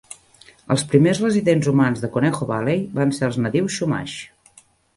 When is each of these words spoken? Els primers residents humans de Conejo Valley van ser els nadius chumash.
Els 0.75 0.85
primers 0.93 1.21
residents 1.25 1.69
humans 1.73 2.01
de 2.05 2.11
Conejo 2.17 2.49
Valley 2.55 2.83
van 2.99 3.15
ser 3.19 3.25
els 3.31 3.41
nadius 3.47 3.79
chumash. 3.79 4.19